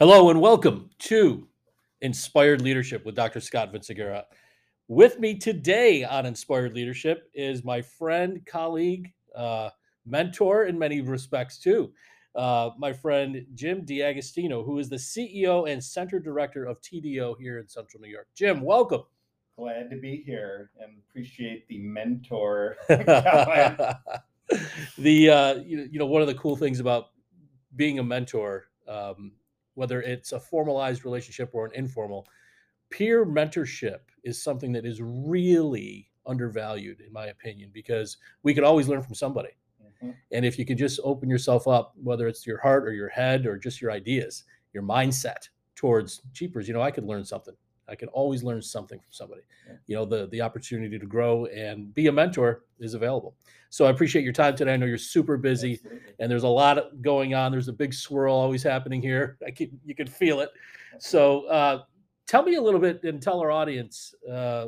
[0.00, 1.46] Hello and welcome to
[2.00, 3.38] Inspired Leadership with Dr.
[3.38, 4.24] Scott Vinciguerra.
[4.88, 9.68] With me today on Inspired Leadership is my friend, colleague, uh,
[10.06, 11.92] mentor in many respects too,
[12.34, 17.58] uh, my friend Jim D'Agostino, who is the CEO and Center Director of TDO here
[17.58, 18.28] in Central New York.
[18.34, 19.02] Jim, welcome.
[19.58, 22.78] Glad to be here and appreciate the mentor.
[22.88, 23.98] the
[25.28, 27.10] uh, you, you know one of the cool things about
[27.76, 29.32] being a mentor um,
[29.74, 32.26] whether it's a formalized relationship or an informal,
[32.90, 38.88] peer mentorship is something that is really undervalued, in my opinion, because we could always
[38.88, 39.50] learn from somebody.
[39.82, 40.10] Mm-hmm.
[40.32, 43.46] And if you can just open yourself up, whether it's your heart or your head
[43.46, 47.54] or just your ideas, your mindset towards cheapers, you know, I could learn something.
[47.90, 49.42] I can always learn something from somebody.
[49.66, 49.74] Yeah.
[49.86, 53.34] You know, the the opportunity to grow and be a mentor is available.
[53.70, 54.74] So I appreciate your time today.
[54.74, 56.00] I know you're super busy Absolutely.
[56.18, 57.52] and there's a lot going on.
[57.52, 59.38] There's a big swirl always happening here.
[59.46, 60.50] I can you can feel it.
[60.98, 61.82] So uh,
[62.26, 64.66] tell me a little bit and tell our audience, uh,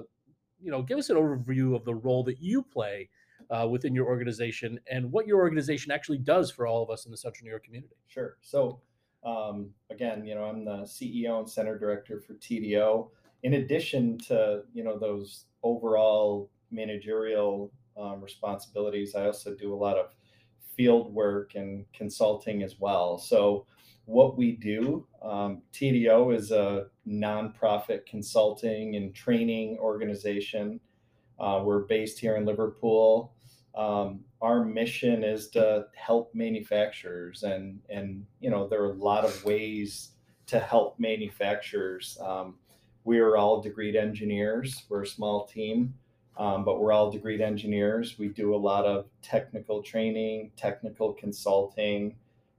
[0.61, 3.09] you know, give us an overview of the role that you play
[3.51, 7.11] uh, within your organization and what your organization actually does for all of us in
[7.11, 7.97] the Central New York community.
[8.09, 8.36] Sure.
[8.41, 8.81] So
[9.25, 13.09] um, again, you know, I'm the CEO and center director for TDO.
[13.42, 19.97] In addition to you know those overall managerial um, responsibilities, I also do a lot
[19.97, 20.14] of
[20.77, 23.19] field work and consulting as well.
[23.19, 23.67] So
[24.05, 30.81] what we do, um, TDO is a nonprofit consulting and training organization.
[31.39, 33.34] Uh, we're based here in Liverpool.
[33.75, 39.25] Um, our mission is to help manufacturers and and you know there are a lot
[39.25, 40.11] of ways
[40.47, 42.19] to help manufacturers.
[42.21, 42.57] Um,
[43.05, 44.85] we are all degreed engineers.
[44.89, 45.95] We're a small team
[46.37, 48.19] um, but we're all degreed engineers.
[48.19, 52.17] We do a lot of technical training technical consulting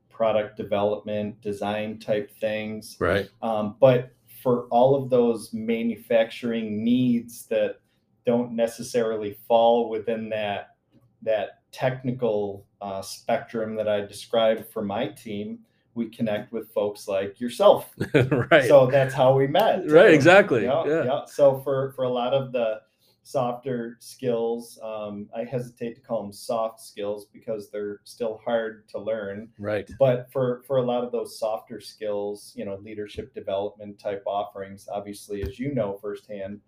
[0.09, 2.97] product development design type things.
[2.99, 3.29] Right.
[3.41, 4.11] Um, but
[4.43, 7.79] for all of those manufacturing needs that
[8.25, 10.75] don't necessarily fall within that
[11.23, 15.59] that technical uh, spectrum that I described for my team,
[15.95, 17.91] we connect with folks like yourself.
[18.13, 18.67] right.
[18.67, 19.87] So that's how we met.
[19.87, 20.13] Right.
[20.13, 20.63] Exactly.
[20.63, 21.03] Yeah, yeah.
[21.03, 21.25] yeah.
[21.25, 22.81] So for for a lot of the
[23.23, 28.99] softer skills, um, I hesitate to call them soft skills because they're still hard to
[28.99, 29.49] learn.
[29.59, 29.89] Right.
[29.99, 34.87] But for for a lot of those softer skills, you know, leadership development type offerings,
[34.91, 36.59] obviously, as you know firsthand,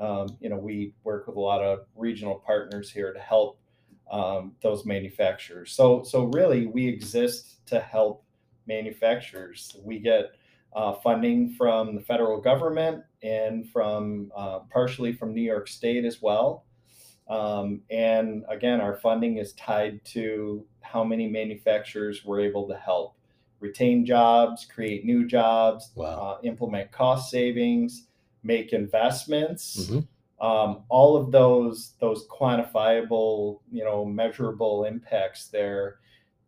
[0.00, 3.58] um, you know, we work with a lot of regional partners here to help
[4.10, 5.72] um, those manufacturers.
[5.72, 8.24] So, so really, we exist to help
[8.66, 9.76] manufacturers.
[9.82, 10.32] We get
[10.74, 16.22] uh, funding from the federal government and from uh, partially from New York State as
[16.22, 16.64] well.
[17.28, 23.16] Um, and again, our funding is tied to how many manufacturers we're able to help
[23.60, 26.06] retain jobs, create new jobs, wow.
[26.06, 28.06] uh, implement cost savings,
[28.42, 29.86] make investments.
[29.90, 29.98] Mm-hmm
[30.40, 35.98] um, all of those those quantifiable you know measurable impacts there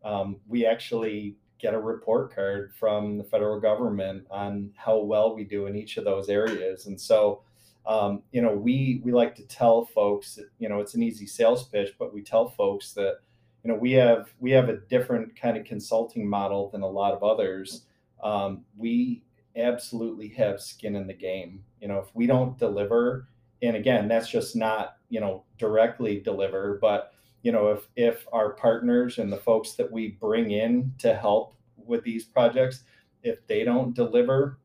[0.03, 5.43] um, we actually get a report card from the federal government on how well we
[5.43, 6.87] do in each of those areas.
[6.87, 7.43] And so
[7.85, 11.67] um, you know we we like to tell folks you know it's an easy sales
[11.67, 13.17] pitch but we tell folks that
[13.63, 17.13] you know we have we have a different kind of consulting model than a lot
[17.13, 17.85] of others.
[18.23, 19.23] Um, we
[19.55, 21.63] absolutely have skin in the game.
[21.79, 23.27] You know if we don't deliver
[23.61, 27.13] and again that's just not you know directly deliver but
[27.43, 31.55] you know if if our partners and the folks that we bring in to help
[31.77, 32.83] with these projects
[33.23, 34.59] if they don't deliver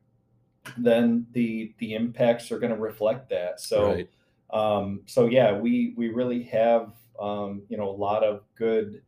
[0.79, 4.11] then the the impacts are going to reflect that so right.
[4.53, 9.03] um so yeah we we really have um you know a lot of good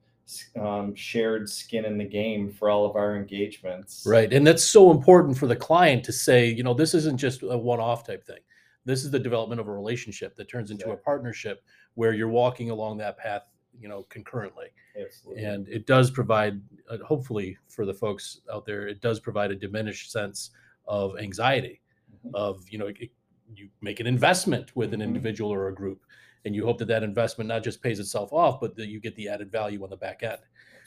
[0.60, 4.04] um, shared skin in the game for all of our engagements.
[4.06, 4.32] Right.
[4.32, 7.56] And that's so important for the client to say, you know, this isn't just a
[7.56, 8.41] one off type thing.
[8.88, 11.62] This is the development of a relationship that turns into a partnership
[11.93, 13.43] where you're walking along that path,
[13.78, 14.68] you know, concurrently.
[14.98, 15.45] Absolutely.
[15.45, 16.59] And it does provide,
[16.91, 20.53] uh, hopefully, for the folks out there, it does provide a diminished sense
[20.86, 21.83] of anxiety.
[22.27, 22.34] Mm-hmm.
[22.34, 23.10] Of you know, it,
[23.54, 25.09] you make an investment with an mm-hmm.
[25.09, 26.01] individual or a group,
[26.47, 29.15] and you hope that that investment not just pays itself off, but that you get
[29.16, 30.39] the added value on the back end.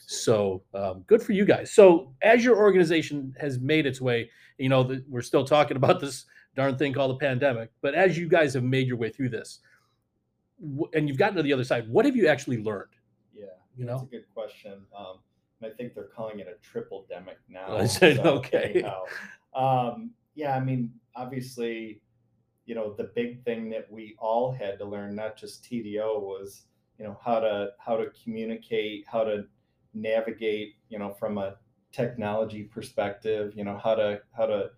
[0.08, 1.72] So um, good for you guys.
[1.72, 6.00] So as your organization has made its way, you know, the, we're still talking about
[6.00, 6.25] this
[6.56, 7.71] darn thing called a pandemic.
[7.81, 9.59] But as you guys have made your way through this,
[10.94, 12.89] and you've gotten to the other side, what have you actually learned?
[13.33, 13.45] Yeah,
[13.77, 14.81] you know, that's a good question.
[14.98, 15.19] Um,
[15.63, 17.77] I think they're calling it a triple demic now.
[17.77, 18.83] I said, so, okay.
[19.56, 22.01] Um, yeah, I mean, obviously,
[22.65, 26.65] you know, the big thing that we all had to learn, not just TDO, was
[26.98, 29.45] you know how to how to communicate, how to
[29.94, 31.56] navigate, you know, from a
[31.92, 34.71] technology perspective, you know, how to how to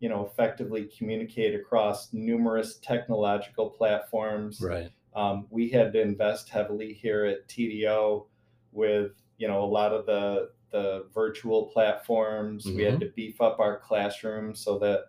[0.00, 4.60] you know effectively communicate across numerous technological platforms.
[4.60, 4.90] Right.
[5.14, 8.26] Um, we had to invest heavily here at TDO
[8.72, 12.66] with you know a lot of the the virtual platforms.
[12.66, 15.06] We had to beef up our classroom so that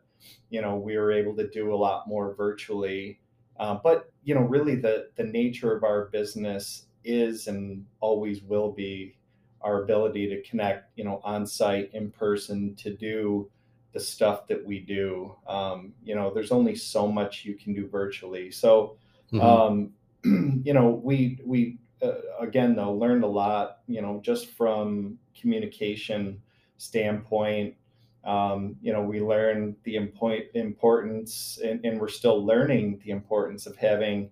[0.50, 3.20] you know we were able to do a lot more virtually.
[3.60, 8.72] Uh, but you know, really, the the nature of our business is and always will
[8.72, 9.16] be
[9.62, 13.50] our ability to connect, you know, on site, in person, to do
[13.94, 15.36] the stuff that we do.
[15.48, 18.52] Um, you know, there's only so much you can do virtually.
[18.52, 18.98] So,
[19.32, 19.42] Mhm.
[19.44, 19.94] um,
[20.66, 23.80] you know, we we uh, again though learned a lot.
[23.88, 26.42] You know, just from communication
[26.78, 27.76] standpoint.
[28.24, 33.68] Um, you know, we learned the import, importance, and, and we're still learning the importance
[33.68, 34.32] of having,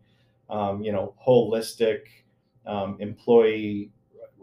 [0.49, 2.01] um, you know, holistic
[2.65, 3.91] um, employee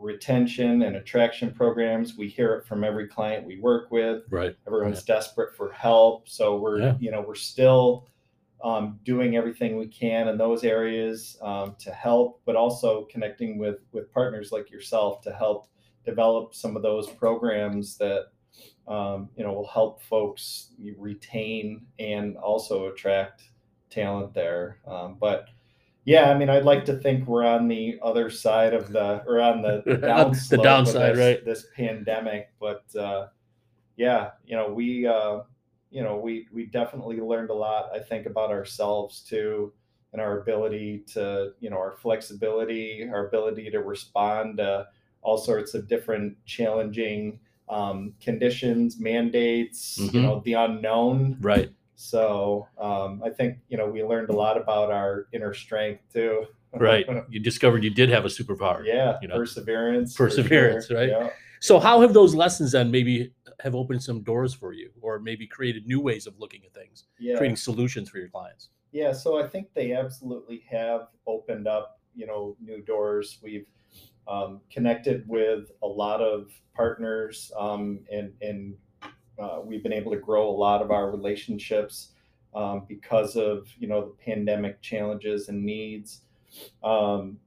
[0.03, 2.17] retention and attraction programs.
[2.17, 4.25] We hear it from every client we work with.
[4.31, 4.57] Right.
[4.67, 6.97] Everyone's desperate for help, so we're Yeah.
[7.01, 8.09] you know we're still
[8.65, 13.79] um, doing everything we can in those areas um, to help, but also connecting with
[13.93, 15.69] with partners like yourself to help
[16.05, 18.27] develop some of those programs that
[18.89, 23.45] um, you know will help folks retain and also attract
[23.91, 24.79] talent there.
[24.87, 25.49] Um, but
[26.05, 29.41] yeah, I mean, I'd like to think we're on the other side of the or
[29.41, 31.45] on the, the The downslope of downside, this, right.
[31.45, 33.29] This pandemic, but uh,
[33.97, 35.41] yeah, you know, we uh,
[35.91, 37.91] you know we we definitely learned a lot.
[37.95, 39.73] I think about ourselves too,
[40.13, 44.89] and our ability to you know our flexibility, our ability to respond to
[45.23, 47.39] all sorts of different challenging
[47.69, 50.15] um, conditions, mandates, Mhm.
[50.15, 51.37] you know, the unknown.
[51.41, 51.71] Right.
[52.03, 56.47] So um, I think you know we learned a lot about our inner strength too.
[56.75, 57.07] Right.
[57.29, 58.83] You discovered you did have a superpower.
[58.83, 60.17] yeah, You know, perseverance.
[60.17, 60.97] perseverance, sure.
[60.97, 61.11] right?
[61.11, 61.29] Yeah.
[61.61, 65.47] So how have those lessons then maybe have opened some doors for you or maybe
[65.47, 67.37] created new ways of looking at things, Yeah.
[67.37, 68.71] creating solutions for your clients?
[68.91, 73.39] Yeah, so I think they absolutely have opened up, you know, new doors.
[73.43, 73.67] We've
[74.27, 78.75] um, connected with a lot of partners, um, and and
[79.39, 82.13] uh, we've been able to grow a lot of our relationships
[82.55, 86.23] um, because of you know the pandemic challenges and needs,
[86.85, 87.39] um,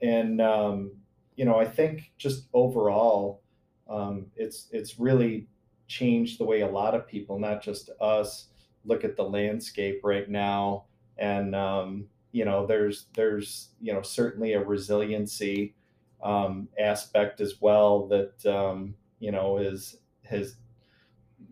[0.00, 0.92] and um,
[1.36, 3.42] you know I think just overall,
[3.88, 5.48] um, it's it's really
[5.88, 8.46] changed the way a lot of people, not just us,
[8.84, 10.84] look at the landscape right now.
[11.18, 15.74] And um, you know there's there's you know certainly a resiliency
[16.22, 20.56] um, aspect as well that um, you know is has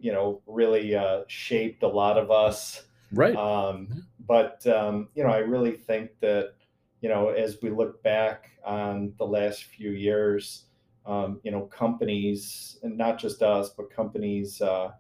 [0.01, 3.35] you know really uh, shaped a lot of us Right.
[3.35, 6.55] um, but um, you know i really think that
[7.01, 10.65] you know as we look back on the last few years
[11.07, 14.91] um, you know companies and not just us but companies uh,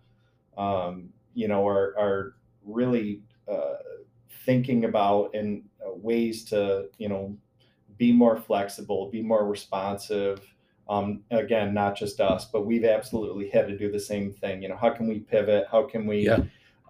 [0.56, 3.74] um, you know are are really uh,
[4.44, 7.36] thinking about and uh, ways to you know
[7.96, 10.40] be more flexible be more responsive
[10.90, 14.68] um, again not just us but we've absolutely had to do the same thing you
[14.68, 16.40] know how can we pivot how can we Yeah.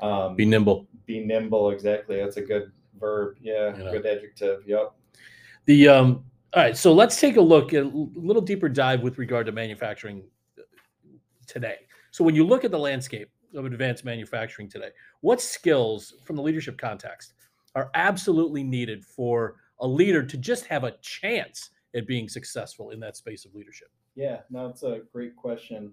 [0.02, 0.88] um, Be nimble.
[1.06, 3.92] be nimble exactly that's a good verb yeah You know.
[3.92, 4.92] good adjective yep
[5.66, 9.18] The um all right, so let's take a look at a little deeper dive with
[9.18, 10.24] regard to manufacturing
[11.46, 11.76] today.
[12.10, 14.88] So when you look at the landscape of advanced manufacturing today,
[15.20, 17.34] what skills from the leadership context
[17.76, 22.98] are absolutely needed for a leader to just have a chance at being successful in
[22.98, 23.88] that space of leadership?
[24.14, 25.92] Yeah, no, it's a great question.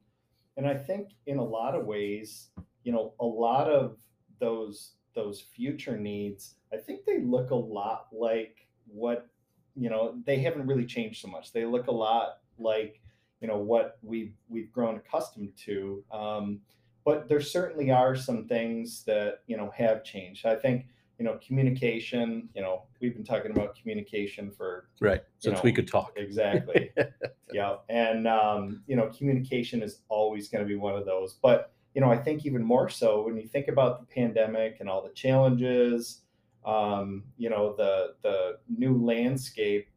[0.58, 2.50] And I think in a lot of ways,
[2.84, 3.98] you know, a lot of
[4.40, 9.28] those those future needs, I think they look a lot like what,
[9.76, 11.52] you know, they haven't really changed so much.
[11.52, 13.02] They look a lot like,
[13.42, 16.04] you know, what we've we've grown accustomed to.
[16.12, 16.60] Um,
[17.06, 20.46] but there certainly are some things that, you know, have changed.
[20.46, 25.22] I think, you know, communication, you know, we've been talking about communication for Right.
[25.40, 26.14] Since we could talk.
[26.16, 26.92] Exactly.
[27.54, 27.78] yeah.
[27.90, 31.34] And, um, you know, communication is always going to be one of those.
[31.42, 34.88] But, you know, I think even more so when you think about the pandemic and
[34.88, 36.22] all the challenges,
[36.66, 39.88] um, you know, the, the new landscape,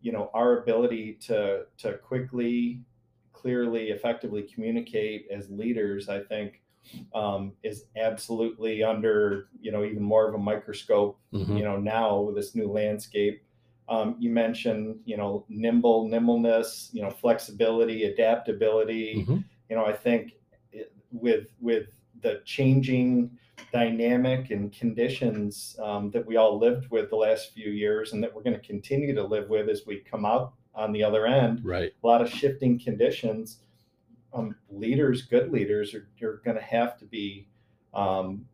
[0.00, 2.82] you know, our ability to, to quickly,
[3.32, 6.62] clearly, effectively communicate as leaders, I think,
[7.14, 11.58] um, is absolutely under, you know, even more of a microscope Mhm.
[11.58, 13.42] you know now with this new landscape
[13.88, 19.44] um, you mentioned you know nimble nimbleness you know flexibility adaptability Mhm.
[19.68, 20.32] you know i think
[20.72, 21.86] it, with with
[22.22, 23.30] the changing
[23.72, 28.34] dynamic and conditions um, that we all lived with the last few years and that
[28.34, 31.64] we're going to continue to live with as we come out on the other end
[31.64, 31.92] Right.
[32.02, 33.60] a lot of shifting conditions
[34.32, 37.48] um, leaders, good leaders, are you're going to have to be
[37.94, 38.46] um,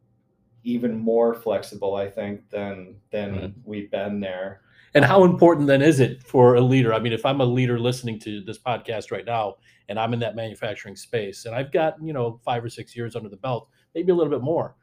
[0.62, 3.54] even more flexible, I think, than than Right.
[3.64, 4.62] we've been there.
[4.94, 6.94] And how important then is it for a leader?
[6.94, 9.56] I mean, if I'm a leader listening to this podcast right now
[9.88, 13.16] and I'm in that manufacturing space and I've got, you know, five or six years
[13.16, 14.76] under the belt, maybe a little bit more.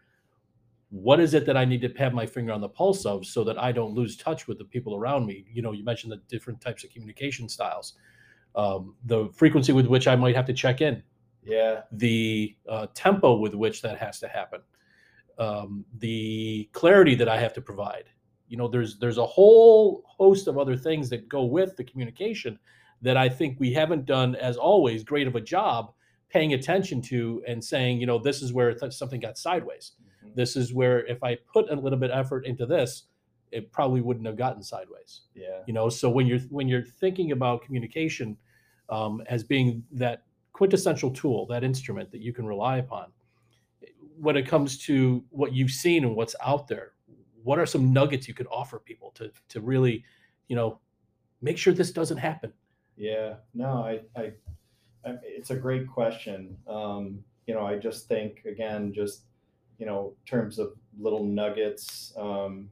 [0.90, 3.46] What is it that I need to have my finger on the pulse of so
[3.46, 5.46] that I don't lose touch with the people around me?
[5.50, 7.94] You know, you mentioned the different types of communication styles,
[8.56, 11.02] um, the frequency with which I might have to check in,
[11.44, 14.62] Yeah, the uh, tempo with which that has to happen,
[15.38, 18.06] um, the clarity that I have to provide.
[18.48, 22.60] You know, there's there's a whole host of other things that go with the communication
[23.02, 25.94] that I think we haven't done as always great of a job
[26.30, 29.94] paying attention to and saying, you know, this is where th- something got sideways.
[30.24, 30.36] Mhm.
[30.36, 33.08] This is where if I put a little bit effort into this,
[33.52, 37.32] it probably wouldn't have gotten sideways yeah, you know so when you're when you're thinking
[37.32, 38.38] about communication
[38.90, 43.08] um, as being that quintessential tool that instrument that you can rely upon
[44.18, 46.94] when it comes to what you've seen and what's out there
[47.44, 50.04] what are some nuggets you could offer people to to really
[50.48, 50.80] you know
[51.42, 52.54] make sure this doesn't happen
[53.02, 53.36] yeah.
[53.56, 54.32] No, I, I,
[55.04, 56.56] I it's a great question.
[56.68, 59.24] Um, you know, I just think again, just
[59.80, 62.14] you know, terms of little nuggets.
[62.16, 62.70] Um,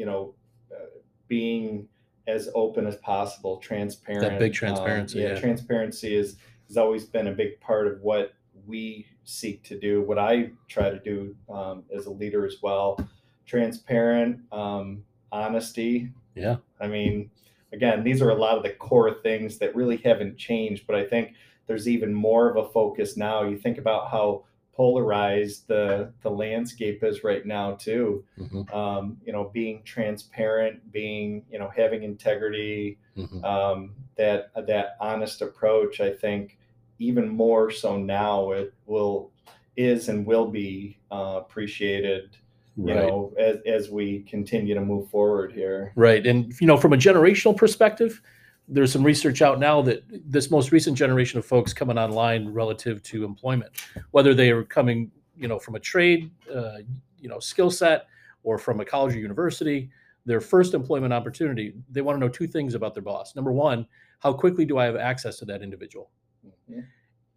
[0.00, 0.34] you know,
[0.72, 0.86] uh,
[1.28, 1.86] being
[2.26, 4.22] as open as possible, transparent.
[4.22, 5.40] That big um, transparency, yeah, yeah.
[5.40, 6.36] transparency is
[6.68, 8.32] has always been a big part of what
[8.66, 10.00] we seek to do.
[10.00, 12.98] What I try to do um, as a leader as well.
[13.44, 16.10] Transparent, um, honesty.
[16.34, 17.30] yeah I mean,
[17.74, 21.04] again, these are a lot of the core things that really haven't changed, but I
[21.04, 21.34] think
[21.66, 23.42] there's even more of a focus now.
[23.42, 24.44] You think about how
[24.80, 28.24] polarized the the landscape is right now too.
[28.38, 33.44] Mhm, Um, you know, being transparent, being you know having integrity, mhm.
[33.44, 36.00] um, that that honest approach.
[36.00, 36.56] I think
[36.98, 39.32] even more so now it will
[39.76, 42.38] is and will be uh, appreciated.
[42.76, 45.92] You right know, as as we continue to move forward here.
[45.94, 46.26] Right.
[46.26, 48.22] And, you know, from a generational perspective,
[48.70, 53.02] there's some research out now that this most recent generation of folks coming online relative
[53.02, 53.72] to employment,
[54.12, 56.78] whether they are coming, you know, from a trade, uh,
[57.18, 58.06] you know, skill set
[58.44, 59.90] or from a college or university,
[60.24, 63.34] their first employment opportunity, they want to know two things about their boss.
[63.34, 63.86] Number one,
[64.20, 66.10] how quickly do I have access to that individual?
[66.46, 66.86] Mhm.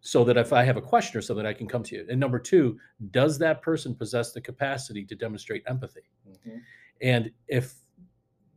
[0.00, 2.06] So that if I have a question or something, I can come to you.
[2.08, 2.78] And number two,
[3.10, 6.08] does that person possess the capacity to demonstrate empathy?
[6.28, 6.60] Mhm.
[7.00, 7.74] And if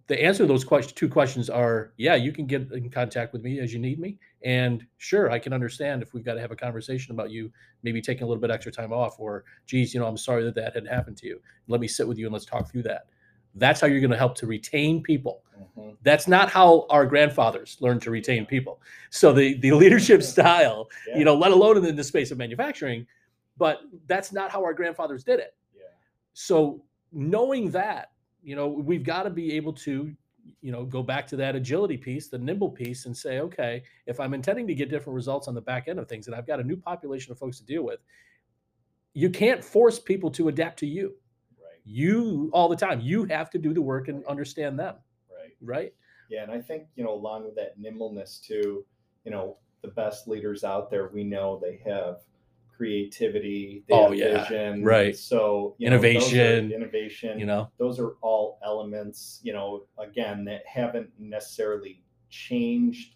[0.07, 3.43] the answer to those question, two questions are, yeah, you can get in contact with
[3.43, 4.17] me as you need me.
[4.43, 7.51] And sure, I can understand if we've got to have a conversation about you
[7.83, 10.55] maybe taking a little bit extra time off or, geez, you know, I'm sorry that
[10.55, 11.41] that had happened to you.
[11.67, 13.07] Let me sit with you and let's talk through that.
[13.55, 15.43] That's how you're going to help to retain people.
[15.77, 15.97] Mhm.
[16.03, 18.79] That's not how our grandfathers learned to retain people.
[19.09, 21.17] So the, the leadership style, Yeah.
[21.17, 23.05] you know, let alone in the space of manufacturing,
[23.57, 25.81] but that's not how our grandfathers did it Yeah.
[26.33, 28.11] so knowing that
[28.43, 30.13] you know we've got to be able to
[30.61, 34.19] you know go back to that agility piece the nimble piece and say okay if
[34.19, 36.59] i'm intending to get different results on the back end of things and i've got
[36.59, 37.99] a new population of folks to deal with
[39.13, 41.15] you can't force people to adapt to you
[41.59, 41.81] Right.
[41.83, 44.95] you all the time you have to do the work and understand them
[45.29, 45.55] Right.
[45.61, 45.93] right
[46.29, 48.85] Yeah, and I think you know, along with that nimbleness too,
[49.25, 52.21] you know, the best leaders out there, we know they have
[52.77, 55.15] creativity, they Oh, have yeah, vision, right.
[55.15, 60.61] So you know, Innovation, innovation, you know those are all elements, you know, again, that
[60.67, 63.15] haven't necessarily changed,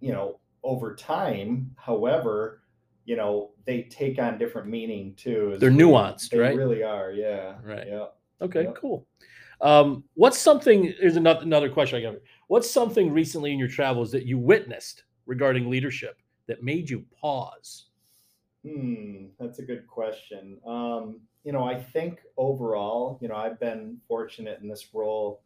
[0.00, 1.70] you know, over time.
[1.76, 2.62] However,
[3.04, 5.56] you know, they take on different meaning too.
[5.58, 6.56] They're nuanced, they right?
[6.56, 7.12] really are.
[7.12, 7.56] Yeah.
[7.62, 7.86] Right.
[7.86, 8.06] Yeah.
[8.40, 9.06] Okay, cool.
[9.60, 10.92] Um, what's something?
[10.98, 12.20] Here's another another question I got.
[12.48, 17.86] What's something recently in your travels that you witnessed regarding leadership that made you pause?
[18.64, 20.58] Hmm, that's a good question.
[20.66, 25.42] Um, you know, I think overall, you know, I've been fortunate in this role.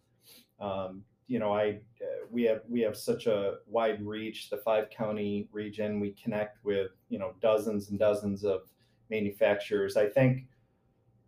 [0.60, 4.88] Um, you know, I uh, we have we have such a wide reach, the five
[4.90, 6.00] county region.
[6.00, 8.62] We connect with you know dozens and dozens of
[9.10, 9.96] manufacturers.
[9.96, 10.46] I think,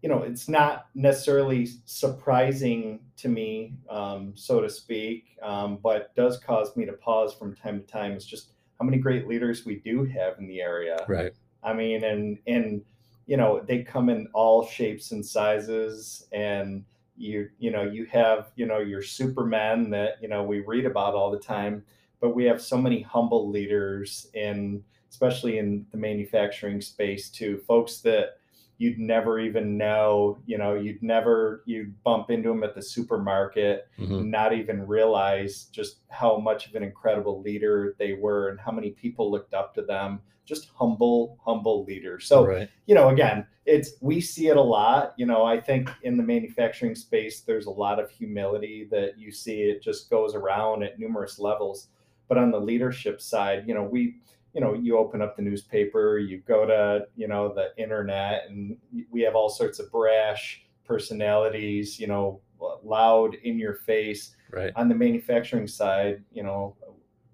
[0.02, 6.38] you know, it's not necessarily surprising to me, um, so to speak, um, but does
[6.38, 8.12] cause me to pause from time to time.
[8.12, 11.04] It's just how many great leaders we do have in the area.
[11.08, 11.32] Right.
[11.62, 12.82] I mean, and and
[13.26, 16.84] you know they come in all shapes and sizes, and
[17.16, 21.14] you you know you have you know your supermen that you know we read about
[21.14, 21.84] all the time,
[22.20, 27.98] but we have so many humble leaders in especially in the manufacturing space too, folks
[27.98, 28.38] that
[28.78, 30.38] you'd never even know.
[30.46, 34.26] You know, you'd never you'd bump into them at the supermarket, Mhm.
[34.30, 38.92] not even realize just how much of an incredible leader they were and how many
[38.92, 40.20] people looked up to them.
[40.50, 42.26] Just humble, humble leaders.
[42.26, 42.68] So right.
[42.86, 45.14] you know, again, it's we see it a lot.
[45.16, 49.30] You know, I think in the manufacturing space, there's a lot of humility that you
[49.30, 49.62] see.
[49.62, 51.86] It just goes around at numerous levels.
[52.26, 54.16] But on the leadership side, you know, we,
[54.54, 58.76] you know, you open up the newspaper, you go to, you know, the internet, and
[59.12, 62.00] we have all sorts of brash personalities.
[62.00, 62.40] You know,
[62.82, 64.34] loud in your face.
[64.50, 64.72] Right.
[64.74, 66.74] On the manufacturing side, you know,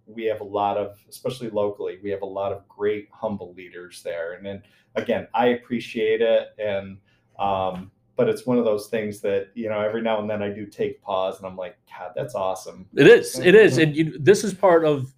[0.07, 4.03] we have a lot of, especially locally, we have a lot of great humble leaders
[4.03, 4.35] there.
[4.35, 4.63] And then
[4.95, 6.49] again, I appreciate it.
[6.59, 6.99] And,
[7.39, 10.51] um, but it's one of those things that, you know, every now and then I
[10.51, 12.87] do take pause and I'm like, God, that's awesome.
[12.95, 13.39] It is.
[13.39, 13.79] It is.
[13.79, 15.13] And you, this is part of,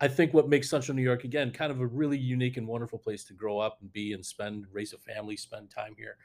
[0.00, 2.98] I think, what makes Central New York again kind of a really unique and wonderful
[3.00, 6.16] place to grow up and be and spend, raise a family, spend time here,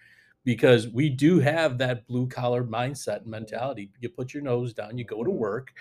[0.43, 3.89] because we do have that blue collar mindset and mentality.
[3.99, 5.73] You put your nose down, you go to work.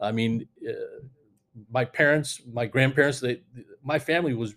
[0.00, 1.02] I mean, uh,
[1.70, 3.42] my parents, my grandparents, they,
[3.82, 4.54] my family was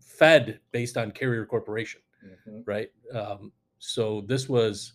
[0.00, 2.00] fed based on Carrier Corporation
[2.48, 2.62] Mhm.
[2.66, 2.90] right?
[3.12, 4.92] Um, so this was,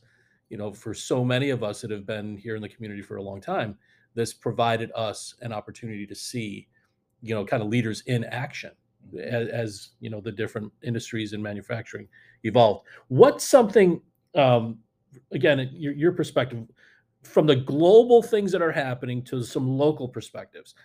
[0.49, 3.17] you know, for so many of us that have been here in the community for
[3.17, 3.77] a long time,
[4.13, 6.67] this provided us an opportunity to see,
[7.21, 8.71] you know, kind of leaders in action
[9.21, 12.07] as, as you know the different industries in manufacturing
[12.43, 12.85] evolved.
[13.09, 14.01] What's something,
[14.35, 14.79] um,
[15.31, 16.65] again, your, your perspective
[17.23, 20.75] from the global things that are happening to some local perspectives.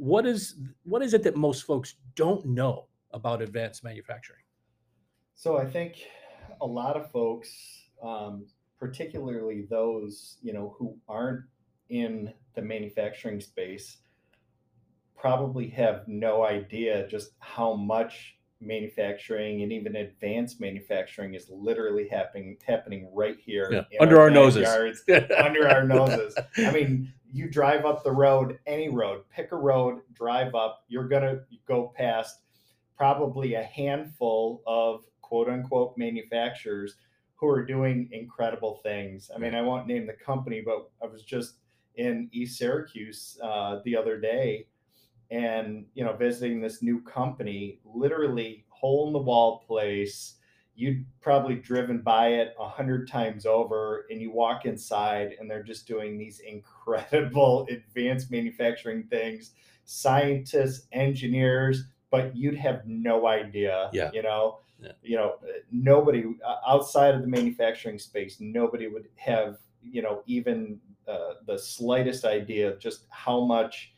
[0.00, 0.54] What is
[0.84, 4.40] what is it that most folks don't know about advanced manufacturing?
[5.34, 5.96] So I think
[6.62, 7.54] a lot of folks,
[8.02, 8.46] um,
[8.78, 11.44] particularly those you know who aren't
[11.90, 13.98] in the manufacturing space,
[15.18, 22.56] probably have no idea just how much manufacturing and even advanced manufacturing is literally happening
[22.66, 24.66] happening right here Yeah, under our noses.
[25.36, 26.34] under our noses.
[26.56, 31.08] I mean, you drive up the road, any road, pick a road, drive up, you're
[31.08, 32.40] going to go past
[32.96, 36.96] probably a handful of quote unquote manufacturers
[37.36, 39.30] who are doing incredible things.
[39.34, 41.54] I mean, I won't name the company, but I was just
[41.96, 44.66] in East Syracuse uh, the other day
[45.30, 50.36] and, you know, visiting this new company, literally hole in the wall place
[50.80, 55.62] you'd probably driven by it a hundred times over and you walk inside and they're
[55.62, 59.52] just doing these incredible advanced manufacturing things
[59.84, 64.10] scientists engineers but you'd have no idea Yeah.
[64.14, 64.92] you know Yeah.
[65.02, 65.34] you know
[65.70, 71.58] nobody uh, outside of the manufacturing space nobody would have you know even uh, the
[71.58, 73.92] slightest idea of just how much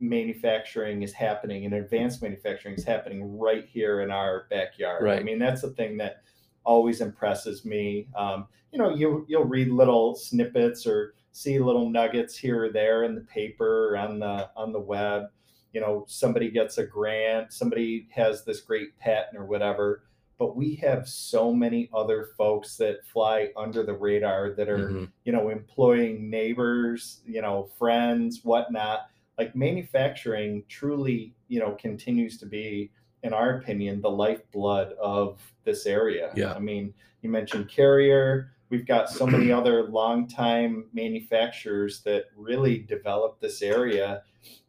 [0.00, 5.02] manufacturing is happening and advanced manufacturing is happening right here in our backyard.
[5.02, 5.18] Right.
[5.18, 6.22] I mean, that's the thing that
[6.68, 8.06] always impresses me.
[8.14, 13.04] Um, you know, you you'll read little snippets or see little nuggets here or there
[13.04, 15.24] in the paper or on the on the web.
[15.72, 20.02] You know, somebody gets a grant, somebody has this great patent or whatever.
[20.38, 25.12] But we have so many other folks that fly under the radar that are, Mhm.
[25.24, 32.44] you know, employing neighbors, you know, friends, whatnot like manufacturing truly you know continues to
[32.46, 32.90] be
[33.22, 36.52] in our opinion the lifeblood of this area Yeah.
[36.54, 43.40] i mean you mentioned carrier we've got so many other longtime manufacturers that really developed
[43.40, 44.22] this area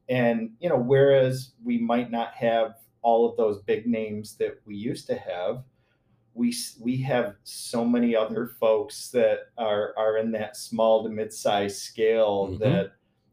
[0.10, 4.76] and you know whereas we might not have all of those big names that we
[4.76, 5.64] used to have
[6.34, 11.78] we we have so many other folks that are are in that small to mid-sized
[11.78, 12.60] scale Mhm.
[12.60, 12.92] that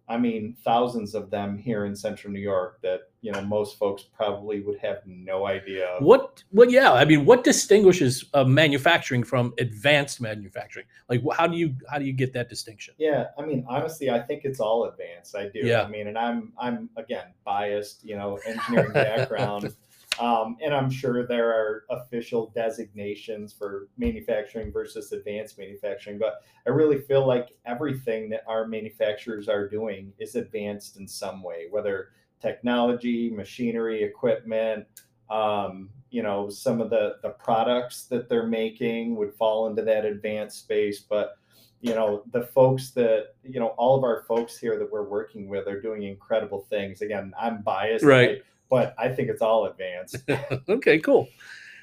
[0.09, 4.05] I mean, thousands of them here in central New York that, you know, most folks
[4.05, 5.87] probably would have no idea.
[5.89, 6.05] of.
[6.05, 6.45] What?
[6.51, 6.71] What?
[6.71, 6.93] Yeah.
[6.93, 10.87] I mean, what distinguishes uh, manufacturing from advanced manufacturing?
[11.09, 12.95] Like, how do you how do you get that distinction?
[12.99, 15.35] Yeah, I mean, honestly, I think it's all advanced.
[15.35, 15.61] I do.
[15.61, 15.83] Yeah.
[15.83, 19.75] I mean, and I'm I'm again biased, you know, engineering background.
[20.19, 26.71] Um, and I'm sure there are official designations for manufacturing versus advanced manufacturing, but I
[26.71, 32.11] really feel like everything that our manufacturers are doing is advanced in some way, whether
[32.41, 34.87] technology, machinery, equipment,
[35.29, 40.05] um, you know, some of the the products that they're making would fall into that
[40.05, 41.39] advanced space, but
[41.81, 45.49] you know the folks that you know all of our folks here that we're working
[45.49, 48.43] with are doing incredible things again i'm biased Right.
[48.71, 50.17] But i think it's all advanced
[50.69, 50.99] okay.
[50.99, 51.29] Cool.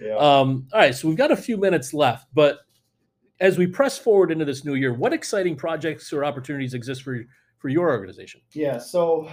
[0.01, 0.93] yeah Um, all right.
[0.95, 2.59] So we've got a few minutes left, but
[3.39, 7.23] as we press forward into this new year, what exciting projects or opportunities exist for
[7.59, 8.41] for your organization?
[8.53, 9.29] yeah so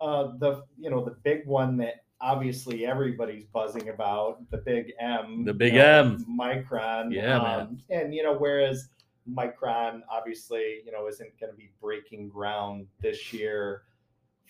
[0.00, 5.44] uh the you know the big one that obviously everybody's buzzing about the big M,
[5.44, 6.26] The big you know, M.
[6.40, 7.12] Micron.
[7.12, 7.60] Yeah, man.
[7.60, 8.88] um, And you know, whereas
[9.30, 13.82] Micron obviously, you know, isn't going to be breaking ground this year.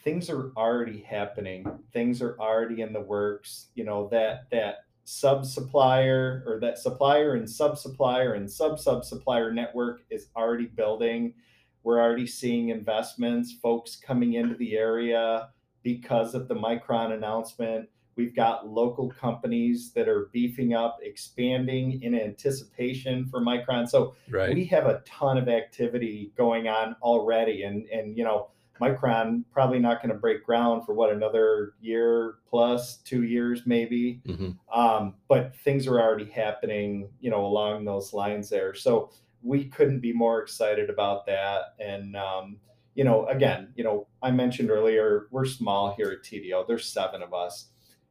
[0.06, 1.66] Things are already happening.
[1.92, 3.70] Things are already in the works.
[3.74, 9.04] You know that that sub supplier or that supplier and sub supplier and sub sub
[9.04, 11.34] supplier network is already building.
[11.82, 15.48] We're already seeing investments, folks coming into the area
[15.82, 17.88] because of the Micron announcement.
[18.14, 23.88] We've got local companies that are beefing up, expanding in anticipation for Micron.
[23.88, 24.54] So Right.
[24.54, 29.78] we have a ton of activity going on already and and you know micron probably
[29.78, 34.20] not going to break ground for what another year plus two years maybe.
[34.26, 34.56] Mhm.
[34.72, 38.74] um, but things are already happening you know along those lines there.
[38.74, 39.10] So
[39.42, 41.74] we couldn't be more excited about that.
[41.78, 42.58] And um,
[42.94, 47.22] you know again you know i mentioned earlier we're small here at tdo there's seven
[47.22, 47.68] of us.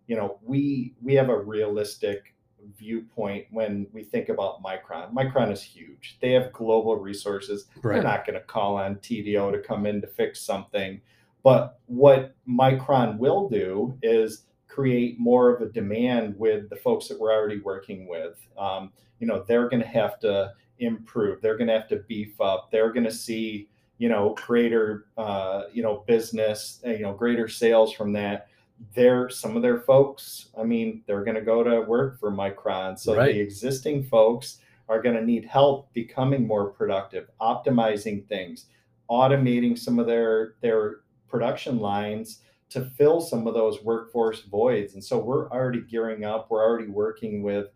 [0.07, 2.34] You know we we have a realistic
[2.77, 5.13] viewpoint when we think about Micron.
[5.13, 6.17] Micron is huge.
[6.21, 7.67] They have global resources.
[7.95, 11.01] They're not going to call on TDO to come in to fix something.
[11.43, 17.19] But what Micron will do is create more of a demand with the folks that
[17.19, 18.39] we're already working with.
[18.57, 21.41] Um, you know, they're going to have to improve.
[21.41, 22.69] They're going to have to beef up.
[22.71, 27.47] They're going to see, you know, greater, uh, you know, business, uh, you know, greater
[27.47, 28.47] sales from that
[28.93, 32.97] they're some of their folks i mean they're going to go to work for micron.
[32.99, 33.33] So Right.
[33.33, 34.59] the existing folks
[34.89, 38.67] are going to need help becoming more productive optimizing things
[39.09, 44.95] automating some of their their production lines to fill some of those workforce voids.
[44.95, 46.49] And so we're already gearing up.
[46.49, 47.67] We're already working with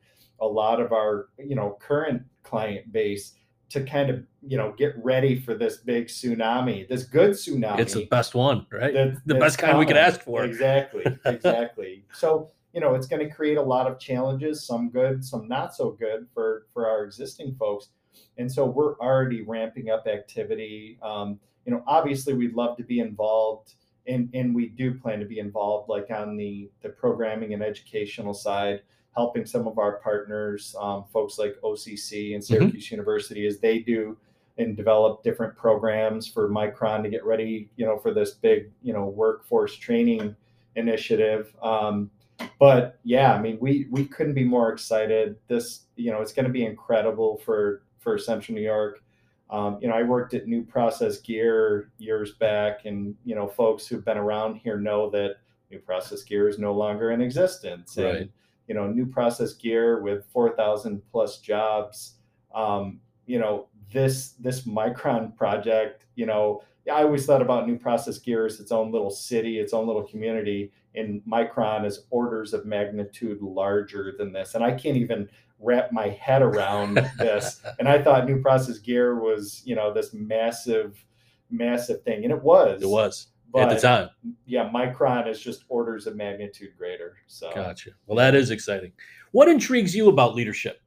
[0.42, 3.34] a lot of our you know current client base
[3.70, 7.94] to kind of you know get ready for this big tsunami this good tsunami It's
[7.94, 8.94] the best one, right?
[8.94, 10.44] that- the best kind we could ask for.
[10.44, 12.06] Exactly, exactly.
[12.14, 15.76] so you know, it's going to create a lot of challenges, some good, some not
[15.76, 17.90] so good for for our existing folks,
[18.38, 21.00] and so we're already ramping up activity.
[21.02, 23.74] Um, you know, obviously, we'd love to be involved,
[24.06, 28.34] and and we do plan to be involved, like on the the programming and educational
[28.34, 28.82] side.
[29.16, 34.18] Helping some of our partners, um, folks like OCC and Syracuse University, as they do
[34.60, 38.94] and develop different programs for Micron to get ready, you know, for this big, you
[38.94, 40.36] know, workforce training
[40.76, 41.56] initiative.
[41.64, 42.12] Um,
[42.60, 45.38] but yeah, I mean, we we couldn't be more excited.
[45.48, 49.02] This, you know, it's going to be incredible for for Central New York.
[49.50, 53.88] Um, you know, I worked at New Process Gear years back, and you know, folks
[53.88, 55.38] who've been around here know that
[55.72, 57.96] New Process Gear is no longer in existence.
[57.98, 58.16] Right.
[58.16, 58.30] And
[58.70, 62.14] you know, New Process Gear with four thousand plus jobs.
[62.54, 68.20] Um, you know, this this Micron project, you know, I always thought about New Process
[68.20, 72.66] Gear as its own little city, its own little community, and Micron is orders of
[72.66, 74.54] magnitude larger than this.
[74.54, 75.28] And I can't even
[75.60, 77.62] wrap my head around this.
[77.80, 81.04] And I thought New Process Gear was, you know, this massive,
[81.50, 82.84] massive thing, and it was.
[82.84, 84.10] It was But at the time.
[84.46, 87.18] yeah, Micron is just orders of magnitude greater.
[87.28, 87.92] So Gotcha.
[88.06, 88.92] Well, that is exciting.
[89.32, 90.82] What intrigues you about leadership?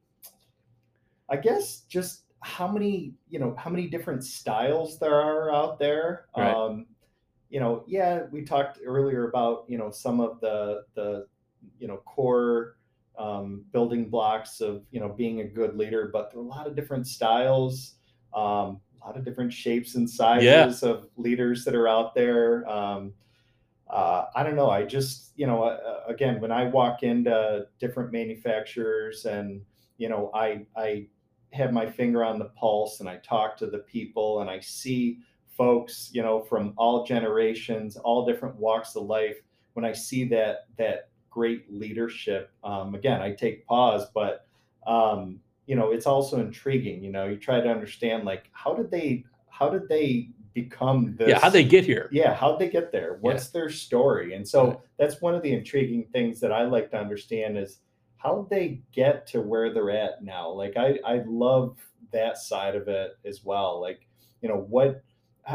[1.28, 6.26] I guess just how many, you know, how many different styles there are out there.
[6.36, 6.54] Right.
[6.54, 6.86] Um,
[7.50, 11.26] you know, yeah, we talked earlier about, you know, some of the the,
[11.78, 12.76] you know, core
[13.18, 16.66] um, building blocks of, you know, being a good leader, but there are a lot
[16.66, 17.96] of different styles,
[18.34, 22.68] um, a lot of different shapes and sizes of leaders that are out there.
[22.68, 23.12] Um,
[23.90, 24.70] uh, I don't know.
[24.70, 29.60] I just, you know, uh, again, when I walk into different manufacturers and,
[29.98, 31.06] you know, I, I
[31.52, 35.18] have my finger on the pulse and I talk to the people and I see
[35.56, 39.36] folks, you know, from all generations, all different walks of life.
[39.74, 44.46] When I see that, that great leadership, um, again, I take pause, but,
[44.86, 45.40] um,
[45.72, 49.24] you know, it's also intriguing, you know, you try to understand like, how did they,
[49.48, 51.28] how did they become this?
[51.30, 52.10] Yeah, how'd they get here?
[52.12, 54.78] yeah how'd they get there what's their story and so Right.
[54.98, 57.78] that's one of the intriguing things that i like to understand is
[58.18, 61.78] how they get to where they're at now like i i love
[62.12, 64.06] that side of it as well like
[64.42, 65.02] you know what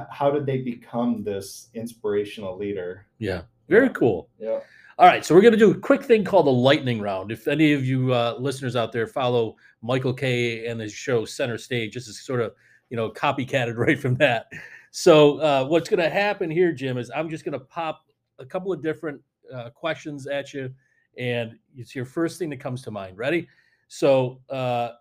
[0.10, 4.30] how did they become this inspirational leader Yeah, very cool.
[4.40, 4.60] yeah
[5.00, 7.32] All right, so we're going to do a quick thing called the lightning round.
[7.32, 11.58] If any of you uh, listeners out there follow Michael Kay and his show Center
[11.58, 12.54] Stage, this is sort of
[12.90, 14.48] you know copycatted right from that.
[14.92, 18.06] So uh, what's going to happen here, Jim, is I'm just going to pop
[18.40, 19.22] a couple of different
[19.54, 20.74] uh, questions at you,
[21.18, 23.18] and it's your first thing that comes to mind.
[23.18, 23.48] Ready?
[23.90, 24.92] So uh,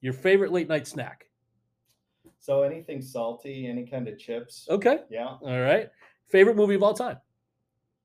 [0.00, 1.26] your favorite late night snack?
[2.38, 5.90] so anything salty any kind of chips Okay, yeah all right.
[6.28, 7.18] Favorite movie of all time?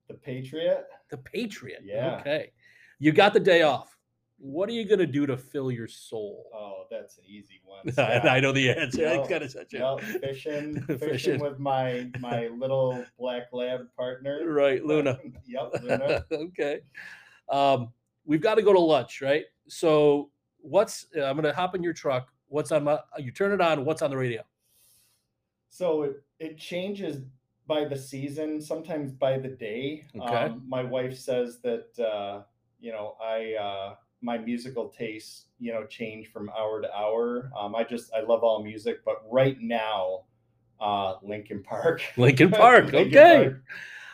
[0.08, 0.86] The Patriot.
[1.10, 1.82] The Patriot.
[1.84, 2.18] Yeah.
[2.22, 2.52] Okay.
[3.00, 3.96] You got the day off.
[4.40, 6.46] What are you going to do to fill your soul?
[6.54, 7.92] Oh, that's an easy one.
[7.98, 9.08] I, know the answer.
[9.08, 9.82] I No, got to touch it.
[9.82, 11.40] Well, fishing, fishing, Fishing.
[11.42, 14.42] with my my little black lab partner.
[14.48, 15.18] Right, Luna.
[15.48, 16.24] yep, Luna.
[16.32, 16.82] okay.
[17.50, 17.92] Um,
[18.26, 19.46] we've got to go to lunch, right?
[19.68, 22.32] So, what's I'm going to hop in your truck.
[22.48, 23.00] What's on my?
[23.18, 23.86] You turn it on.
[23.86, 24.44] What's on the radio?
[25.70, 27.24] So it, it changes
[27.68, 30.06] by the season, sometimes by the day.
[30.20, 30.36] Okay.
[30.36, 32.44] Um, my wife says that uh,
[32.80, 37.52] you know I uh, my musical tastes you know change from hour to hour.
[37.58, 40.24] Um, I just I love all music, but right now,
[40.80, 42.02] uh, Linkin Park.
[42.18, 42.92] Linkin Park.
[42.92, 43.54] Linkin okay.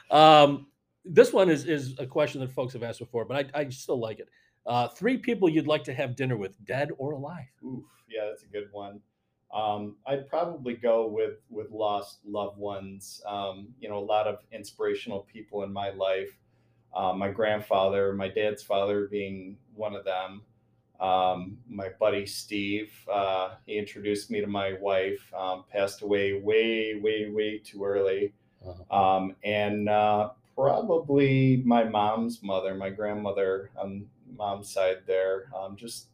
[0.10, 0.50] Park.
[0.50, 0.68] Um,
[1.06, 4.00] this one is is a question that folks have asked before, but I, I still
[4.00, 4.30] like it.
[4.66, 7.46] Uh, three people you'd like to have dinner with, dead or alive.
[7.66, 9.02] Oof, yeah, that's a good one.
[9.54, 13.22] Um, I'd probably go with with lost loved ones.
[13.28, 16.38] Um, you know, a lot of inspirational people in my life.
[16.96, 20.42] Uh, my grandfather, my dad's father, being one of them.
[21.00, 25.34] Um, my buddy Steve, uh, he introduced me to my wife.
[25.38, 28.34] Um, passed away way, way, way too early.
[28.66, 29.18] Uh-huh.
[29.18, 34.06] Um, and uh, probably my mom's mother, my grandmother on
[34.38, 35.52] mom's side there.
[35.56, 36.08] Um, just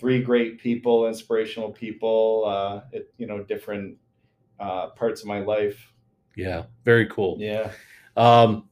[0.00, 3.96] three great people, inspirational people, uh, at you know different
[4.58, 5.92] uh, parts of my life.
[6.36, 7.36] Yeah, very cool.
[7.38, 7.70] Yeah.
[8.16, 8.68] Um,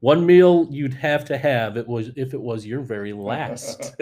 [0.00, 3.94] one meal you'd have to have it was if it was your very last.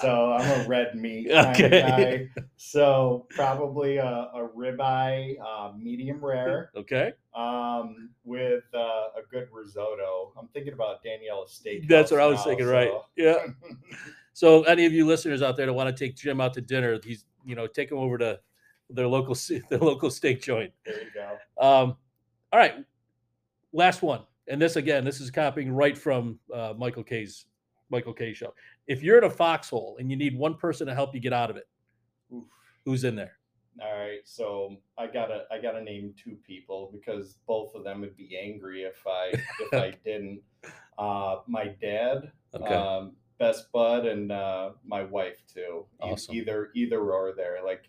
[0.00, 1.82] So I'm a red meat kind Okay.
[1.82, 2.42] of guy.
[2.56, 8.78] So probably a, a ribeye, uh, medium rare, okay, um, with uh,
[9.18, 10.32] a good risotto.
[10.38, 11.88] I'm thinking about Daniela's steak.
[11.88, 12.66] that's what I was thinking.
[12.66, 12.90] Right?
[13.16, 13.36] Yeah.
[14.40, 16.98] So, any of you listeners out there that want to take Jim out to dinner,
[17.04, 18.40] he's you know take him over to
[18.88, 19.36] their local
[19.68, 20.72] their local steak joint.
[20.86, 21.32] there you go.
[21.62, 21.94] Um,
[22.50, 22.76] all right,
[23.74, 27.44] last one, and this again, this is copying right from uh, Michael Kay's
[27.90, 28.54] Michael Kay show.
[28.86, 31.50] If you're in a foxhole and you need one person to help you get out
[31.50, 31.68] of it,
[32.32, 32.44] Oof.
[32.86, 33.32] who's in there?
[33.82, 38.16] All right, so I gotta I gotta name two people because both of them would
[38.16, 40.40] be angry if I if I didn't.
[40.96, 45.86] Uh, my dad, Okay, um, best bud, and uh, my wife too.
[46.00, 46.36] Awesome.
[46.36, 47.88] Either either or there, like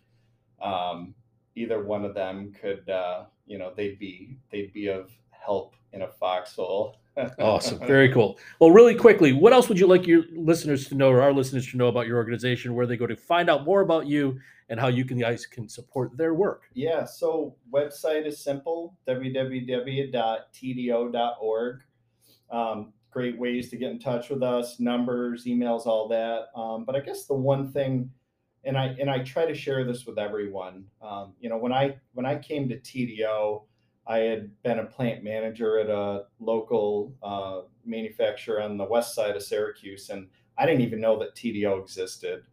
[0.60, 1.14] um,
[1.54, 6.02] either one of them could uh, you know they'd be they'd be of help in
[6.02, 6.96] a foxhole.
[7.38, 8.38] awesome, very cool.
[8.58, 11.70] Well, really quickly, what else would you like your listeners to know, or our listeners
[11.70, 14.80] to know about your organization, where they go to find out more about you and
[14.80, 16.62] how you can guys can support their work?
[16.72, 20.10] Yeah, so website is simple www.tdo.org.
[22.50, 26.46] Um, great ways to get in touch with us, numbers, emails, all that.
[26.56, 28.10] Um, but I guess the one thing,
[28.64, 30.86] and I and I try to share this with everyone.
[31.00, 33.62] Um, you know, when I when I came to TDO,
[34.06, 39.36] I had been a plant manager at a local uh, manufacturer on the west side
[39.36, 42.44] of Syracuse, and I didn't even know that TDO existed.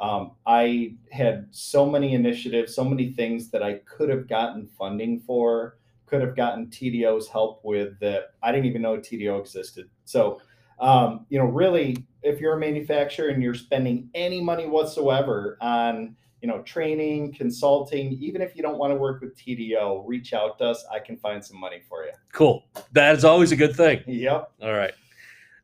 [0.00, 5.20] Um, I had so many initiatives, so many things that I could have gotten funding
[5.20, 5.78] for,
[6.14, 9.90] could have gotten TDO's help with that I didn't even know TDO existed.
[10.04, 10.40] So,
[10.78, 16.14] um, you know, really, if you're a manufacturer and you're spending any money whatsoever on,
[16.40, 20.56] you know, training, consulting, even if you don't want to work with TDO, reach out
[20.58, 20.84] to us.
[20.92, 22.12] I can find some money for you.
[22.32, 22.62] Cool.
[22.92, 24.04] That is always a good thing.
[24.06, 24.52] Yep.
[24.62, 24.92] All right.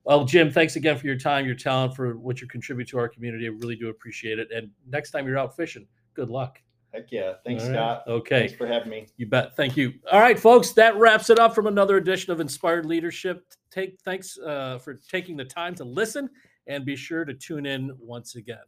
[0.03, 3.09] Well, Jim, thanks again for your time, your talent, for what you contribute to our
[3.09, 3.47] community.
[3.47, 4.49] I really do appreciate it.
[4.51, 6.61] And next time you're out fishing, good luck.
[6.93, 7.35] Heck yeah.
[7.45, 7.73] Thanks, right.
[7.73, 8.05] Scott.
[8.09, 8.41] Okay.
[8.41, 9.07] Thanks for having me.
[9.17, 9.55] You bet.
[9.57, 9.95] Thank you.
[10.11, 13.45] All right, folks, that wraps it up from another edition of Inspired Leadership.
[13.71, 16.29] Take thanks uh, for taking the time to listen
[16.67, 18.59] and be sure to tune in once again.